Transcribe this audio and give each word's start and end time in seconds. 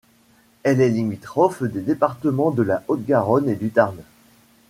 Elle 0.63 0.81
est 0.81 0.89
limitrophe 0.89 1.61
des 1.61 1.79
départements 1.81 2.49
de 2.49 2.63
la 2.63 2.81
Haute-Garonne 2.87 3.47
et 3.49 3.55
du 3.55 3.69
Tarn. 3.69 4.01